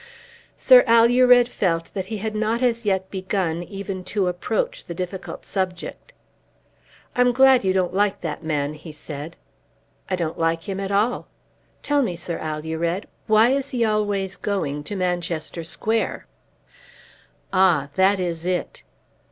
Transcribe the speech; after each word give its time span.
Sir 0.57 0.83
Alured 0.87 1.47
felt 1.47 1.93
that 1.93 2.07
he 2.07 2.17
had 2.17 2.33
not 2.33 2.63
as 2.63 2.87
yet 2.87 3.11
begun 3.11 3.61
even 3.61 4.03
to 4.05 4.27
approach 4.27 4.85
the 4.85 4.95
difficult 4.95 5.45
subject. 5.45 6.11
"I'm 7.15 7.31
glad 7.31 7.63
you 7.63 7.71
don't 7.71 7.93
like 7.93 8.21
that 8.21 8.43
man," 8.43 8.73
he 8.73 8.91
said. 8.91 9.35
"I 10.09 10.15
don't 10.15 10.39
like 10.39 10.63
him 10.63 10.79
at 10.79 10.89
all. 10.89 11.27
Tell 11.83 12.01
me, 12.01 12.15
Sir 12.15 12.39
Alured; 12.39 13.05
why 13.27 13.49
is 13.49 13.69
he 13.69 13.85
always 13.85 14.37
going 14.37 14.83
to 14.85 14.95
Manchester 14.95 15.63
Square?" 15.63 16.25
"Ah; 17.53 17.89
that 17.93 18.19
is 18.19 18.43
it." 18.43 18.81